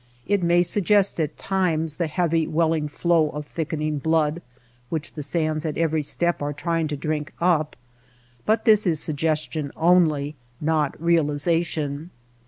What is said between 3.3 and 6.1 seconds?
thickening THE SILENT RIVER 67 blood which the sands at every